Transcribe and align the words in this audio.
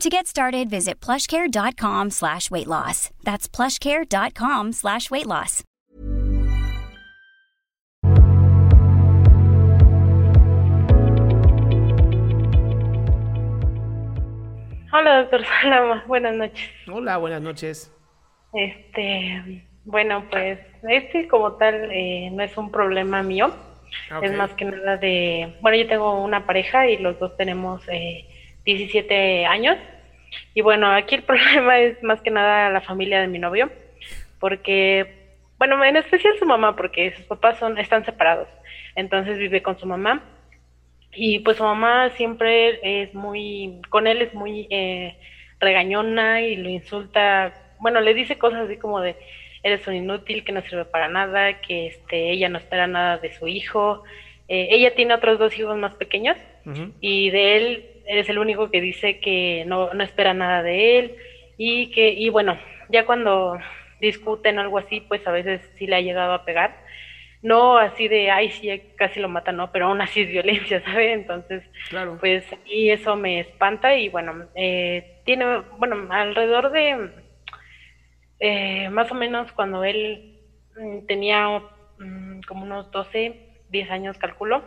To 0.00 0.08
get 0.08 0.28
started, 0.28 0.70
visit 0.70 1.00
plushcare.com 1.00 2.10
slash 2.10 2.50
weight 2.52 2.68
loss. 2.68 3.10
That's 3.24 3.48
plushcare.com 3.48 4.72
slash 4.72 5.10
weight 5.10 5.26
loss. 5.26 5.64
Hola, 14.92 15.22
doctor 15.22 15.44
Salama. 15.44 16.04
Buenas 16.06 16.34
noches. 16.36 16.70
Hola, 16.90 17.16
buenas 17.18 17.42
noches. 17.42 17.92
Este, 18.54 19.62
bueno, 19.84 20.24
pues 20.30 20.58
este 20.88 21.28
como 21.28 21.52
tal 21.54 21.90
eh, 21.92 22.30
no 22.32 22.42
es 22.42 22.56
un 22.56 22.70
problema 22.70 23.22
mío. 23.22 23.52
Ah, 24.10 24.20
Es 24.22 24.30
ok. 24.32 24.36
más 24.36 24.50
que 24.54 24.64
nada 24.64 24.96
de, 24.96 25.54
bueno, 25.60 25.76
yo 25.76 25.86
tengo 25.86 26.22
una 26.22 26.46
pareja 26.46 26.88
y 26.88 26.96
los 26.98 27.18
dos 27.18 27.36
tenemos 27.36 27.82
eh, 27.88 28.26
17 28.76 29.46
años. 29.46 29.78
Y 30.54 30.60
bueno, 30.60 30.90
aquí 30.90 31.14
el 31.14 31.22
problema 31.30 31.78
es 31.78 32.02
más 32.02 32.20
que 32.20 32.30
nada 32.30 32.70
la 32.70 32.80
familia 32.80 33.20
de 33.20 33.28
mi 33.28 33.38
novio, 33.38 33.70
porque, 34.38 35.34
bueno, 35.58 35.82
en 35.84 35.96
especial 35.96 36.34
su 36.38 36.46
mamá, 36.46 36.76
porque 36.76 37.14
sus 37.16 37.24
papás 37.24 37.58
son, 37.58 37.78
están 37.78 38.04
separados. 38.04 38.48
Entonces 38.94 39.38
vive 39.38 39.62
con 39.62 39.78
su 39.78 39.86
mamá. 39.86 40.22
Y 41.12 41.38
pues 41.40 41.56
su 41.56 41.64
mamá 41.64 42.10
siempre 42.10 42.80
es 42.82 43.14
muy, 43.14 43.80
con 43.88 44.06
él 44.06 44.20
es 44.20 44.34
muy 44.34 44.68
eh, 44.70 45.16
regañona 45.58 46.42
y 46.42 46.56
lo 46.56 46.68
insulta, 46.68 47.54
bueno, 47.80 48.00
le 48.00 48.12
dice 48.12 48.36
cosas 48.36 48.66
así 48.66 48.76
como 48.76 49.00
de, 49.00 49.16
eres 49.62 49.86
un 49.86 49.94
inútil, 49.94 50.44
que 50.44 50.52
no 50.52 50.60
sirve 50.60 50.84
para 50.84 51.08
nada, 51.08 51.60
que 51.62 51.86
este, 51.86 52.30
ella 52.30 52.50
no 52.50 52.58
espera 52.58 52.86
nada 52.86 53.16
de 53.16 53.32
su 53.32 53.48
hijo. 53.48 54.04
Eh, 54.48 54.68
ella 54.70 54.94
tiene 54.94 55.14
otros 55.14 55.38
dos 55.38 55.58
hijos 55.58 55.76
más 55.78 55.94
pequeños 55.94 56.36
y 57.00 57.30
de 57.30 57.56
él 57.56 57.97
es 58.08 58.28
el 58.28 58.38
único 58.38 58.70
que 58.70 58.80
dice 58.80 59.20
que 59.20 59.64
no, 59.66 59.92
no 59.94 60.02
espera 60.02 60.34
nada 60.34 60.62
de 60.62 60.98
él 60.98 61.16
y 61.56 61.90
que, 61.90 62.10
y 62.10 62.28
bueno, 62.30 62.58
ya 62.88 63.04
cuando 63.04 63.58
discuten 64.00 64.58
o 64.58 64.60
algo 64.62 64.78
así, 64.78 65.00
pues 65.00 65.26
a 65.26 65.32
veces 65.32 65.60
sí 65.76 65.86
le 65.86 65.96
ha 65.96 66.00
llegado 66.00 66.32
a 66.32 66.44
pegar. 66.44 66.74
No 67.42 67.76
así 67.78 68.08
de, 68.08 68.30
ay, 68.30 68.50
sí, 68.50 68.68
casi 68.96 69.20
lo 69.20 69.28
mata, 69.28 69.52
no, 69.52 69.70
pero 69.70 69.86
aún 69.86 70.00
así 70.00 70.22
es 70.22 70.28
violencia, 70.28 70.80
¿sabe? 70.84 71.12
Entonces, 71.12 71.62
Claro. 71.90 72.16
pues 72.18 72.44
y 72.64 72.90
eso 72.90 73.14
me 73.14 73.40
espanta 73.40 73.94
y 73.96 74.08
bueno, 74.08 74.48
eh, 74.54 75.22
tiene, 75.24 75.58
bueno, 75.78 76.08
alrededor 76.10 76.70
de 76.72 77.10
eh, 78.40 78.88
más 78.90 79.10
o 79.10 79.14
menos 79.14 79.52
cuando 79.52 79.84
él 79.84 80.40
mm, 80.76 81.06
tenía 81.06 81.62
mm, 81.98 82.40
como 82.46 82.64
unos 82.64 82.90
12, 82.90 83.34
10 83.68 83.90
años, 83.90 84.18
calculo, 84.18 84.62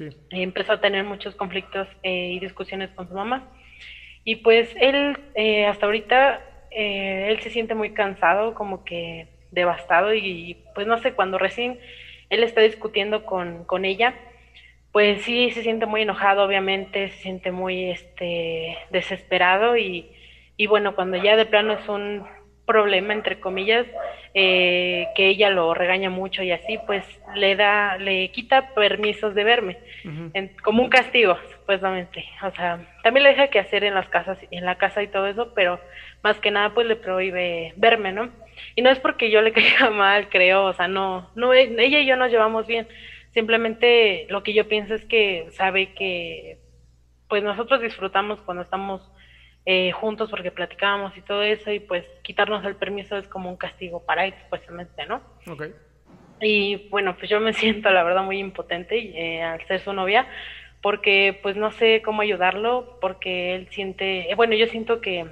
Eh, 0.00 0.12
empezó 0.30 0.72
a 0.72 0.80
tener 0.80 1.04
muchos 1.04 1.34
conflictos 1.34 1.88
eh, 2.02 2.32
y 2.32 2.40
discusiones 2.40 2.90
con 2.90 3.08
su 3.08 3.14
mamá. 3.14 3.48
Y 4.24 4.36
pues 4.36 4.74
él, 4.80 5.18
eh, 5.34 5.66
hasta 5.66 5.86
ahorita, 5.86 6.40
eh, 6.70 7.28
él 7.28 7.40
se 7.40 7.50
siente 7.50 7.74
muy 7.74 7.92
cansado, 7.92 8.54
como 8.54 8.84
que 8.84 9.28
devastado 9.50 10.14
y 10.14 10.58
pues 10.74 10.86
no 10.86 10.98
sé, 10.98 11.12
cuando 11.12 11.38
recién 11.38 11.78
él 12.30 12.42
está 12.42 12.60
discutiendo 12.62 13.24
con, 13.24 13.64
con 13.64 13.84
ella, 13.84 14.14
pues 14.92 15.22
sí 15.22 15.50
se 15.50 15.62
siente 15.62 15.86
muy 15.86 16.02
enojado, 16.02 16.44
obviamente, 16.44 17.10
se 17.10 17.18
siente 17.18 17.52
muy 17.52 17.90
este, 17.90 18.78
desesperado 18.90 19.76
y, 19.76 20.10
y 20.56 20.66
bueno, 20.66 20.94
cuando 20.94 21.16
ya 21.16 21.36
de 21.36 21.46
plano 21.46 21.74
es 21.74 21.88
un 21.88 22.24
problema, 22.66 23.12
entre 23.12 23.40
comillas, 23.40 23.86
eh, 24.34 25.06
que 25.14 25.28
ella 25.28 25.50
lo 25.50 25.74
regaña 25.74 26.10
mucho 26.10 26.42
y 26.42 26.50
así, 26.50 26.78
pues 26.86 27.04
le 27.34 27.56
da, 27.56 27.98
le 27.98 28.30
quita 28.30 28.74
permisos 28.74 29.34
de 29.34 29.44
verme, 29.44 29.78
en- 30.34 30.56
como 30.62 30.82
un 30.82 30.88
castigo, 30.88 31.36
supuestamente. 31.52 32.24
O 32.42 32.50
sea, 32.52 32.80
también 33.02 33.24
le 33.24 33.30
deja 33.30 33.48
que 33.48 33.58
hacer 33.60 33.84
en 33.84 33.94
las 33.94 34.08
casas, 34.08 34.38
en 34.50 34.64
la 34.64 34.76
casa 34.76 35.02
y 35.02 35.08
todo 35.08 35.26
eso, 35.26 35.52
pero 35.54 35.78
más 36.22 36.38
que 36.40 36.50
nada 36.50 36.72
pues 36.74 36.86
le 36.86 36.96
prohíbe 36.96 37.72
verme, 37.76 38.12
¿no? 38.12 38.30
Y 38.76 38.82
no 38.82 38.90
es 38.90 38.98
porque 38.98 39.30
yo 39.30 39.42
le 39.42 39.52
caiga 39.78 39.90
mal, 39.90 40.28
creo, 40.30 40.64
o 40.64 40.72
sea, 40.72 40.88
no, 40.88 41.30
no, 41.34 41.52
ella 41.52 41.98
y 42.00 42.06
yo 42.06 42.16
nos 42.16 42.30
llevamos 42.30 42.66
bien. 42.66 42.88
Simplemente 43.32 44.26
lo 44.30 44.42
que 44.42 44.54
yo 44.54 44.68
pienso 44.68 44.94
es 44.94 45.04
que 45.04 45.48
sabe 45.50 45.92
que 45.94 46.58
pues 47.28 47.42
nosotros 47.42 47.80
disfrutamos 47.80 48.40
cuando 48.42 48.62
estamos 48.62 49.02
eh, 49.66 49.92
juntos 49.92 50.30
porque 50.30 50.50
platicábamos 50.50 51.16
y 51.16 51.22
todo 51.22 51.42
eso 51.42 51.72
y 51.72 51.80
pues 51.80 52.04
quitarnos 52.22 52.64
el 52.64 52.76
permiso 52.76 53.16
es 53.16 53.26
como 53.28 53.48
un 53.48 53.56
castigo 53.56 54.04
para 54.04 54.26
él, 54.26 54.34
supuestamente, 54.42 55.06
¿no? 55.06 55.22
Ok. 55.50 55.64
Y 56.40 56.88
bueno, 56.88 57.16
pues 57.16 57.30
yo 57.30 57.40
me 57.40 57.52
siento 57.54 57.90
la 57.90 58.02
verdad 58.02 58.22
muy 58.22 58.38
impotente 58.38 58.96
eh, 58.96 59.42
al 59.42 59.66
ser 59.66 59.80
su 59.80 59.92
novia, 59.92 60.26
porque 60.82 61.38
pues 61.42 61.56
no 61.56 61.72
sé 61.72 62.02
cómo 62.02 62.22
ayudarlo, 62.22 62.98
porque 63.00 63.54
él 63.54 63.68
siente, 63.70 64.30
eh, 64.30 64.34
bueno, 64.34 64.54
yo 64.54 64.66
siento 64.66 65.00
que, 65.00 65.26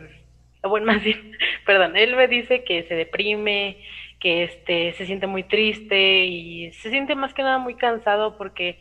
bueno, 0.63 0.87
más 0.93 1.03
bien, 1.05 1.37
perdón, 1.67 1.97
él 1.97 2.17
me 2.17 2.27
dice 2.29 2.65
que 2.65 2.85
se 2.85 2.95
deprime, 2.95 3.79
que 4.19 4.45
este, 4.45 4.93
se 4.95 5.05
siente 5.05 5.27
muy 5.27 5.43
triste 5.43 6.25
y 6.25 6.73
se 6.73 6.91
siente 6.91 7.17
más 7.17 7.35
que 7.35 7.43
nada 7.43 7.59
muy 7.59 7.75
cansado 7.75 8.39
porque 8.39 8.79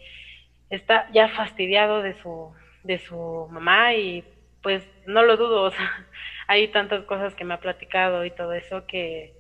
está 0.70 1.10
ya 1.12 1.28
fastidiado 1.30 2.02
de 2.02 2.14
su, 2.22 2.54
de 2.84 3.00
su 3.00 3.48
mamá 3.52 3.96
y 3.96 4.24
pues 4.62 4.88
no 5.12 5.24
lo 5.24 5.38
dudo, 5.38 5.64
o 5.64 5.72
sea, 5.72 6.08
hay 6.48 6.68
tantas 6.70 7.04
cosas 7.06 7.36
que 7.36 7.44
me 7.44 7.54
ha 7.54 7.60
platicado 7.60 8.26
y 8.26 8.32
todo 8.32 8.54
eso 8.54 8.86
que, 8.88 9.34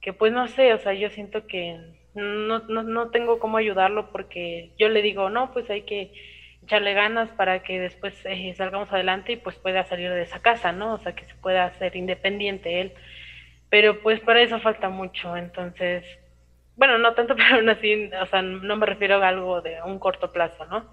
que 0.00 0.12
pues 0.12 0.32
no 0.32 0.48
sé, 0.48 0.72
o 0.74 0.78
sea, 0.78 0.94
yo 0.94 1.10
siento 1.10 1.46
que 1.46 1.78
no, 2.14 2.60
no, 2.60 2.82
no 2.82 3.10
tengo 3.10 3.38
cómo 3.38 3.58
ayudarlo 3.58 4.10
porque 4.10 4.70
yo 4.78 4.88
le 4.88 5.02
digo, 5.02 5.30
no, 5.30 5.52
pues 5.52 5.68
hay 5.70 5.82
que 5.82 6.12
echarle 6.66 6.94
ganas 6.94 7.30
para 7.30 7.62
que 7.62 7.78
después 7.78 8.14
eh, 8.24 8.52
salgamos 8.56 8.92
adelante 8.92 9.32
y 9.32 9.36
pues 9.36 9.56
pueda 9.56 9.84
salir 9.84 10.10
de 10.10 10.22
esa 10.22 10.40
casa, 10.40 10.72
¿no? 10.72 10.94
O 10.94 10.98
sea, 10.98 11.14
que 11.14 11.24
se 11.24 11.34
pueda 11.36 11.64
hacer 11.64 11.94
independiente 11.94 12.80
él. 12.80 12.92
Pero 13.70 14.00
pues 14.02 14.20
para 14.20 14.40
eso 14.42 14.58
falta 14.60 14.88
mucho, 14.88 15.36
entonces, 15.36 16.04
bueno, 16.76 16.98
no 16.98 17.14
tanto, 17.14 17.36
pero 17.36 17.56
aún 17.56 17.68
así, 17.68 18.10
o 18.20 18.26
sea, 18.26 18.42
no 18.42 18.76
me 18.76 18.86
refiero 18.86 19.22
a 19.22 19.28
algo 19.28 19.60
de 19.60 19.80
un 19.82 19.98
corto 19.98 20.32
plazo, 20.32 20.64
¿no? 20.66 20.90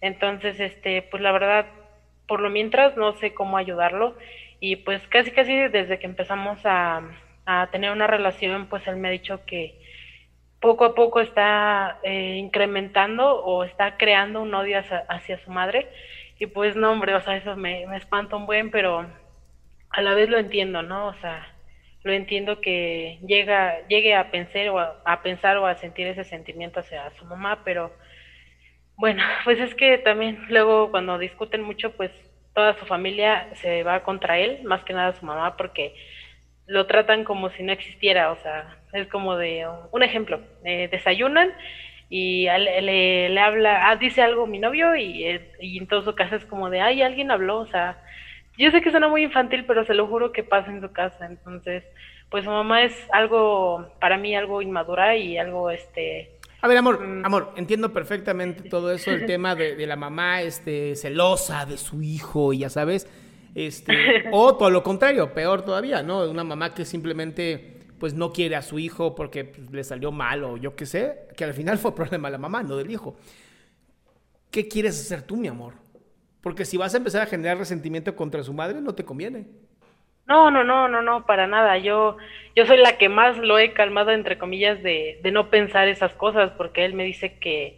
Entonces, 0.00 0.58
este, 0.58 1.02
pues 1.02 1.22
la 1.22 1.32
verdad, 1.32 1.66
por 2.32 2.40
lo 2.40 2.48
mientras 2.48 2.96
no 2.96 3.12
sé 3.12 3.34
cómo 3.34 3.58
ayudarlo 3.58 4.16
y 4.58 4.76
pues 4.76 5.06
casi 5.08 5.32
casi 5.32 5.54
desde 5.54 5.98
que 5.98 6.06
empezamos 6.06 6.58
a, 6.64 7.02
tener 7.72 7.90
una 7.90 8.06
relación, 8.06 8.68
pues 8.68 8.86
él 8.86 8.96
me 8.96 9.08
ha 9.08 9.10
dicho 9.10 9.44
que 9.44 9.78
poco 10.58 10.86
a 10.86 10.94
poco 10.94 11.20
está 11.20 11.98
eh, 12.02 12.36
incrementando 12.38 13.44
o 13.44 13.64
está 13.64 13.98
creando 13.98 14.40
un 14.40 14.54
odio 14.54 14.78
hacia, 14.78 15.04
hacia 15.10 15.44
su 15.44 15.50
madre 15.50 15.90
y 16.38 16.46
pues 16.46 16.74
no, 16.74 16.90
hombre, 16.90 17.14
o 17.14 17.20
sea, 17.20 17.36
eso 17.36 17.54
me, 17.54 17.86
me 17.86 17.98
espanta 17.98 18.36
un 18.36 18.46
buen, 18.46 18.70
pero 18.70 19.06
a 19.90 20.00
la 20.00 20.14
vez 20.14 20.30
lo 20.30 20.38
entiendo, 20.38 20.80
¿no? 20.80 21.08
O 21.08 21.14
sea, 21.20 21.54
lo 22.02 22.14
entiendo 22.14 22.62
que 22.62 23.18
llega, 23.26 23.86
llegue 23.88 24.14
a 24.14 24.30
pensar 24.30 24.70
o 24.70 24.78
a, 24.78 25.02
a 25.04 25.20
pensar 25.20 25.58
o 25.58 25.66
a 25.66 25.74
sentir 25.74 26.06
ese 26.06 26.24
sentimiento 26.24 26.80
hacia 26.80 27.10
su 27.10 27.26
mamá, 27.26 27.60
pero 27.62 27.92
bueno, 28.96 29.22
pues 29.44 29.58
es 29.60 29.74
que 29.74 29.98
también 29.98 30.38
luego 30.48 30.90
cuando 30.90 31.18
discuten 31.18 31.62
mucho, 31.62 31.90
pues 31.90 32.12
toda 32.54 32.74
su 32.74 32.86
familia 32.86 33.48
se 33.54 33.82
va 33.82 34.00
contra 34.00 34.38
él, 34.38 34.62
más 34.64 34.84
que 34.84 34.92
nada 34.92 35.12
su 35.12 35.24
mamá, 35.24 35.56
porque 35.56 35.94
lo 36.66 36.86
tratan 36.86 37.24
como 37.24 37.50
si 37.50 37.62
no 37.62 37.72
existiera, 37.72 38.30
o 38.32 38.36
sea, 38.36 38.76
Es 38.92 39.08
como 39.08 39.36
de 39.36 39.66
un 39.90 40.02
ejemplo, 40.02 40.40
eh, 40.64 40.88
desayunan 40.90 41.52
y 42.08 42.44
le, 42.44 43.28
le, 43.30 43.40
habla, 43.40 43.88
ah, 43.90 43.96
dice 43.96 44.22
algo 44.22 44.46
mi 44.46 44.58
novio 44.58 44.94
y, 44.96 45.40
y 45.60 45.78
en 45.78 45.86
todo 45.86 46.02
su 46.02 46.14
casa 46.14 46.36
es 46.36 46.44
como 46.44 46.68
de, 46.70 46.80
ay, 46.80 47.02
alguien 47.02 47.30
habló, 47.30 47.58
o 47.58 47.66
sea, 47.66 47.96
yo 48.58 48.70
sé 48.70 48.82
que 48.82 48.90
suena 48.90 49.08
muy 49.08 49.22
infantil, 49.22 49.64
pero 49.64 49.84
se 49.84 49.94
lo 49.94 50.06
juro 50.06 50.30
que 50.32 50.42
pasa 50.42 50.70
en 50.70 50.80
su 50.82 50.92
casa, 50.92 51.26
entonces, 51.26 51.84
pues 52.30 52.44
su 52.44 52.50
mamá 52.50 52.82
es 52.82 52.94
algo, 53.12 53.86
para 54.00 54.18
mí, 54.18 54.36
algo 54.36 54.60
inmadura 54.62 55.16
y 55.16 55.38
algo, 55.38 55.70
este, 55.70 56.30
a 56.62 56.68
ver, 56.68 56.78
amor, 56.78 57.04
mm. 57.04 57.26
amor, 57.26 57.52
entiendo 57.56 57.92
perfectamente 57.92 58.68
todo 58.68 58.92
eso, 58.92 59.10
el 59.10 59.26
tema 59.26 59.56
de, 59.56 59.84
la 59.84 59.96
mamá 59.96 60.42
este, 60.42 60.94
celosa 60.94 61.66
de 61.66 61.76
su 61.76 62.02
hijo, 62.02 62.52
y 62.52 62.58
ya 62.58 62.70
sabes, 62.70 63.08
este, 63.56 63.92
o 64.32 64.56
todo 64.56 64.70
lo 64.70 64.84
contrario, 64.84 65.34
peor 65.34 65.62
todavía, 65.62 66.04
¿no? 66.04 66.30
Una 66.30 66.44
mamá 66.44 66.72
que 66.72 66.84
simplemente 66.84 67.80
pues 67.98 68.14
no 68.14 68.32
quiere 68.32 68.56
a 68.56 68.62
su 68.62 68.78
hijo 68.78 69.14
porque 69.14 69.44
pues, 69.44 69.70
le 69.70 69.84
salió 69.84 70.10
mal 70.10 70.42
o 70.44 70.56
yo 70.56 70.74
qué 70.74 70.86
sé, 70.86 71.26
que 71.36 71.44
al 71.44 71.52
final 71.52 71.78
fue 71.78 71.94
problema 71.94 72.28
de 72.28 72.32
la 72.32 72.38
mamá, 72.38 72.62
no 72.62 72.76
del 72.76 72.90
hijo. 72.90 73.16
¿Qué 74.52 74.68
quieres 74.68 75.00
hacer 75.00 75.22
tú, 75.22 75.36
mi 75.36 75.48
amor? 75.48 75.74
Porque 76.42 76.64
si 76.64 76.76
vas 76.76 76.94
a 76.94 76.98
empezar 76.98 77.22
a 77.22 77.26
generar 77.26 77.58
resentimiento 77.58 78.14
contra 78.14 78.42
su 78.44 78.52
madre, 78.52 78.80
no 78.80 78.94
te 78.94 79.04
conviene. 79.04 79.48
No, 80.26 80.50
no, 80.50 80.64
no, 80.64 80.88
no, 80.88 81.02
no, 81.02 81.26
para 81.26 81.46
nada. 81.46 81.78
Yo, 81.78 82.16
yo 82.54 82.66
soy 82.66 82.78
la 82.78 82.96
que 82.96 83.08
más 83.08 83.38
lo 83.38 83.58
he 83.58 83.72
calmado, 83.72 84.10
entre 84.10 84.38
comillas, 84.38 84.82
de, 84.82 85.20
de 85.22 85.32
no 85.32 85.50
pensar 85.50 85.88
esas 85.88 86.12
cosas, 86.12 86.52
porque 86.56 86.84
él 86.84 86.94
me 86.94 87.04
dice 87.04 87.38
que, 87.38 87.76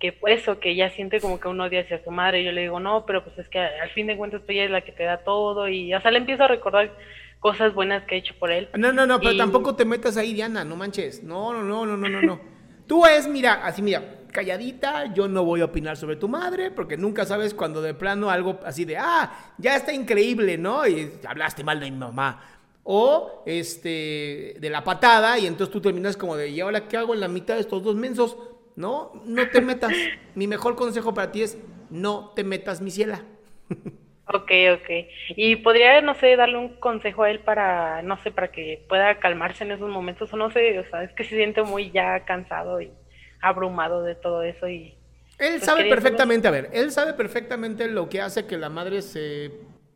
que 0.00 0.18
eso, 0.26 0.58
que 0.58 0.74
ya 0.74 0.90
siente 0.90 1.20
como 1.20 1.40
que 1.40 1.48
uno 1.48 1.64
odia 1.64 1.80
hacia 1.80 2.02
su 2.02 2.10
madre. 2.10 2.40
Y 2.40 2.44
yo 2.44 2.52
le 2.52 2.62
digo, 2.62 2.80
no, 2.80 3.06
pero 3.06 3.24
pues 3.24 3.38
es 3.38 3.48
que 3.48 3.60
al 3.60 3.90
fin 3.90 4.06
de 4.06 4.16
cuentas 4.16 4.42
tú 4.44 4.52
ella 4.52 4.64
es 4.64 4.70
la 4.70 4.80
que 4.80 4.92
te 4.92 5.04
da 5.04 5.18
todo. 5.18 5.68
Y, 5.68 5.94
o 5.94 6.00
sea, 6.00 6.10
le 6.10 6.18
empiezo 6.18 6.44
a 6.44 6.48
recordar 6.48 6.92
cosas 7.40 7.74
buenas 7.74 8.04
que 8.04 8.16
he 8.16 8.18
hecho 8.18 8.34
por 8.38 8.50
él. 8.50 8.68
No, 8.74 8.92
no, 8.92 9.06
no, 9.06 9.20
pero 9.20 9.36
tampoco 9.36 9.76
te 9.76 9.84
metas 9.84 10.16
ahí, 10.16 10.32
Diana, 10.34 10.64
no 10.64 10.76
manches. 10.76 11.22
No, 11.22 11.52
no, 11.52 11.62
no, 11.62 11.86
no, 11.86 11.96
no, 11.96 12.08
no, 12.08 12.22
no. 12.22 12.40
Tú 12.86 13.06
es, 13.06 13.28
mira, 13.28 13.64
así, 13.64 13.82
mira, 13.82 14.02
calladita, 14.34 15.14
yo 15.14 15.28
no 15.28 15.44
voy 15.44 15.62
a 15.62 15.66
opinar 15.66 15.96
sobre 15.96 16.16
tu 16.16 16.28
madre, 16.28 16.70
porque 16.72 16.98
nunca 16.98 17.24
sabes 17.24 17.54
cuando 17.54 17.80
de 17.80 17.94
plano 17.94 18.28
algo 18.28 18.58
así 18.64 18.84
de, 18.84 18.98
ah, 18.98 19.54
ya 19.56 19.76
está 19.76 19.92
increíble, 19.94 20.58
¿no? 20.58 20.86
Y 20.86 21.12
hablaste 21.26 21.64
mal 21.64 21.80
de 21.80 21.90
mi 21.90 21.96
mamá. 21.96 22.42
O 22.82 23.44
este, 23.46 24.56
de 24.58 24.70
la 24.70 24.84
patada, 24.84 25.38
y 25.38 25.46
entonces 25.46 25.72
tú 25.72 25.80
terminas 25.80 26.18
como 26.18 26.36
de, 26.36 26.48
¿y 26.50 26.60
ahora 26.60 26.86
qué 26.88 26.98
hago 26.98 27.14
en 27.14 27.20
la 27.20 27.28
mitad 27.28 27.54
de 27.54 27.60
estos 27.60 27.82
dos 27.82 27.94
mensos? 27.94 28.36
No, 28.76 29.12
no 29.24 29.48
te 29.48 29.60
metas. 29.62 29.92
mi 30.34 30.46
mejor 30.46 30.74
consejo 30.74 31.14
para 31.14 31.32
ti 31.32 31.42
es, 31.42 31.56
no 31.88 32.32
te 32.34 32.44
metas, 32.44 32.82
mi 32.82 32.90
ciela. 32.90 33.22
Ok, 34.26 34.50
ok. 34.74 34.90
Y 35.36 35.56
podría, 35.56 36.00
no 36.00 36.14
sé, 36.16 36.34
darle 36.34 36.58
un 36.58 36.70
consejo 36.80 37.22
a 37.22 37.30
él 37.30 37.38
para, 37.38 38.02
no 38.02 38.20
sé, 38.22 38.32
para 38.32 38.48
que 38.48 38.84
pueda 38.88 39.18
calmarse 39.20 39.64
en 39.64 39.70
esos 39.70 39.88
momentos, 39.88 40.32
o 40.32 40.36
no 40.36 40.50
sé, 40.50 40.78
o 40.80 40.84
sea, 40.90 41.04
es 41.04 41.12
que 41.12 41.24
se 41.24 41.36
siente 41.36 41.62
muy 41.62 41.90
ya 41.92 42.24
cansado 42.24 42.80
y 42.80 42.90
abrumado 43.48 44.02
de 44.02 44.14
todo 44.14 44.42
eso 44.42 44.68
y... 44.68 44.94
Él 45.38 45.54
pues, 45.54 45.64
sabe 45.64 45.88
perfectamente, 45.88 46.46
a 46.46 46.52
ver, 46.52 46.70
él 46.72 46.92
sabe 46.92 47.12
perfectamente 47.14 47.88
lo 47.88 48.08
que 48.08 48.20
hace 48.20 48.46
que 48.46 48.56
la 48.56 48.68
madre 48.68 49.02
se 49.02 49.50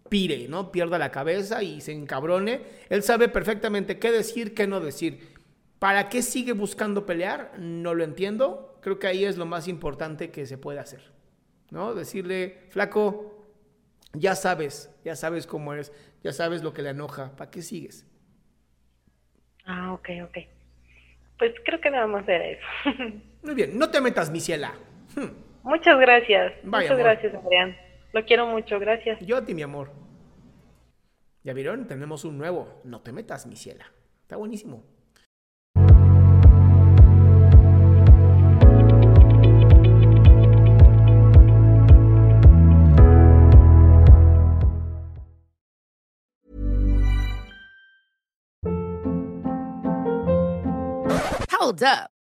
pire, 0.09 0.49
¿no? 0.49 0.73
Pierda 0.73 0.99
la 0.99 1.11
cabeza 1.11 1.62
y 1.62 1.81
se 1.81 1.93
encabrone. 1.93 2.61
Él 2.89 3.03
sabe 3.03 3.29
perfectamente 3.29 3.99
qué 3.99 4.11
decir, 4.11 4.55
qué 4.55 4.67
no 4.67 4.81
decir. 4.81 5.37
¿Para 5.79 6.09
qué 6.09 6.23
sigue 6.23 6.53
buscando 6.53 7.06
pelear? 7.06 7.53
No 7.59 7.95
lo 7.95 8.03
entiendo. 8.03 8.79
Creo 8.81 8.99
que 8.99 9.06
ahí 9.06 9.25
es 9.25 9.37
lo 9.37 9.47
más 9.47 9.69
importante 9.69 10.31
que 10.31 10.47
se 10.47 10.59
puede 10.59 10.81
hacer, 10.81 11.03
¿no? 11.71 11.95
Decirle, 11.95 12.59
flaco, 12.71 13.47
ya 14.12 14.35
sabes, 14.35 14.93
ya 15.05 15.15
sabes 15.15 15.47
cómo 15.47 15.73
eres, 15.73 15.93
ya 16.23 16.33
sabes 16.33 16.62
lo 16.62 16.73
que 16.73 16.83
le 16.83 16.91
enoja, 16.91 17.37
¿para 17.37 17.50
qué 17.50 17.62
sigues? 17.62 18.06
Ah, 19.67 19.93
ok, 19.93 20.09
ok. 20.25 20.39
Pues 21.39 21.55
creo 21.65 21.81
que 21.81 21.91
nada 21.91 22.06
más 22.06 22.27
era 22.29 22.47
eso. 22.47 22.67
Muy 23.49 23.55
bien, 23.55 23.79
no 23.79 23.89
te 23.89 23.99
metas, 24.03 24.31
mi 24.31 24.41
ciela. 24.41 24.75
Hmm. 25.17 25.31
Muchas 25.62 25.99
gracias. 25.99 26.53
Muchas 26.65 26.99
gracias, 26.99 27.35
Adrián. 27.35 27.75
Lo 28.12 28.23
quiero 28.27 28.47
mucho, 28.47 28.79
gracias. 28.79 29.19
Yo 29.21 29.39
a 29.39 29.45
ti, 29.47 29.55
mi 29.55 29.62
amor. 29.62 29.91
¿Ya 31.45 31.55
vieron? 31.55 31.87
Tenemos 31.87 32.27
un 32.27 32.37
nuevo. 32.37 32.83
No 32.85 33.00
te 33.00 33.11
metas, 33.11 33.47
mi 33.47 33.56
ciela. 33.56 33.87
Está 34.21 34.37
buenísimo. 34.37 34.85
Hold 51.59 51.83
up. 51.83 52.18